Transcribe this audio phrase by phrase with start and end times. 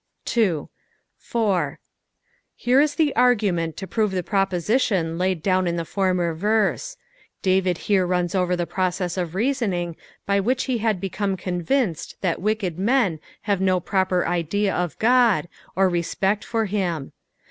[0.25, 0.43] 3.
[0.43, 0.69] ^'
[1.19, 1.79] Far."
[2.55, 6.97] Here is the argument to prove the proposition laid down in the former verse.
[7.43, 9.95] David here runs over the process of reasoning
[10.25, 15.47] by which be had become convinced that wicked men have no proper idea of God
[15.75, 17.11] or respect for him.